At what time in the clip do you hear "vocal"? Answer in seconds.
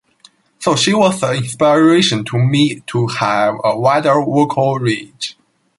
4.15-4.79